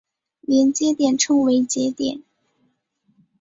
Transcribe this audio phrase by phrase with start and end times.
[0.39, 2.23] 连接点称为节点。